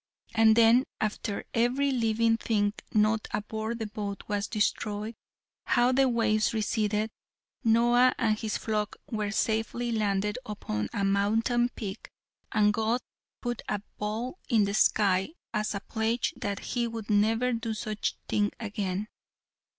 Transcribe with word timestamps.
And 0.33 0.55
then 0.55 0.85
after 0.99 1.45
every 1.53 1.91
living 1.91 2.35
thing 2.35 2.73
not 2.91 3.27
aboard 3.31 3.77
the 3.77 3.85
boat 3.85 4.23
was 4.27 4.47
destroyed, 4.47 5.13
how 5.65 5.91
the 5.91 6.09
waves 6.09 6.55
receded, 6.55 7.11
Noah 7.63 8.15
and 8.17 8.35
his 8.35 8.57
flock 8.57 8.95
were 9.11 9.29
safely 9.29 9.91
landed 9.91 10.39
upon 10.43 10.89
a 10.91 11.03
mountain 11.05 11.69
peak, 11.69 12.09
and 12.51 12.73
God 12.73 13.01
put 13.43 13.61
a 13.69 13.83
bow 13.99 14.39
into 14.49 14.65
the 14.71 14.73
sky 14.73 15.33
as 15.53 15.75
a 15.75 15.79
pledge 15.81 16.33
that 16.35 16.57
he 16.73 16.87
would 16.87 17.11
never 17.11 17.53
do 17.53 17.75
such 17.75 18.13
a 18.13 18.17
thing 18.27 18.51
again. 18.59 19.07